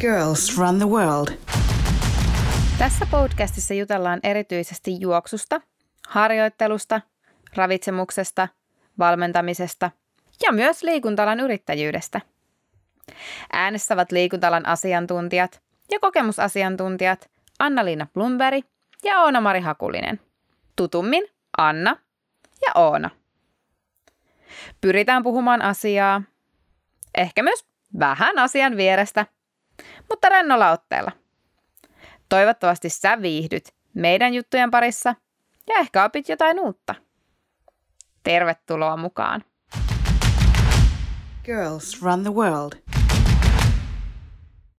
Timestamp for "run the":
0.58-0.86, 42.02-42.34